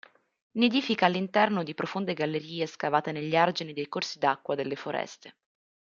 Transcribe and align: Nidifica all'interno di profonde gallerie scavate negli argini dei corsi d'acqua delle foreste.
Nidifica 0.55 1.05
all'interno 1.05 1.61
di 1.61 1.75
profonde 1.75 2.15
gallerie 2.15 2.65
scavate 2.65 3.11
negli 3.11 3.35
argini 3.35 3.71
dei 3.71 3.87
corsi 3.87 4.17
d'acqua 4.17 4.55
delle 4.55 4.75
foreste. 4.75 5.35